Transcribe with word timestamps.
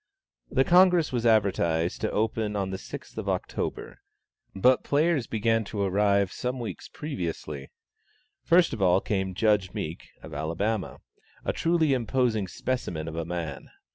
The 0.49 0.63
Congress 0.63 1.11
was 1.11 1.27
advertised 1.27 2.01
to 2.01 2.11
open 2.11 2.55
on 2.55 2.71
the 2.71 2.77
6th 2.77 3.19
of 3.19 3.29
October, 3.29 3.99
but 4.55 4.83
players 4.83 5.27
began 5.27 5.63
to 5.65 5.83
arrive 5.83 6.31
some 6.31 6.57
weeks 6.59 6.87
previously. 6.87 7.69
First 8.43 8.73
of 8.73 8.81
all 8.81 8.99
came 8.99 9.35
Judge 9.35 9.75
Meek, 9.75 10.09
of 10.23 10.33
Alabama, 10.33 11.01
a 11.45 11.53
truly 11.53 11.93
imposing 11.93 12.47
specimen 12.47 13.07
of 13.07 13.15
a 13.15 13.25
man. 13.25 13.69